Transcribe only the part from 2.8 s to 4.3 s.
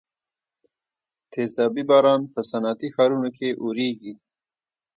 ښارونو کې اوریږي.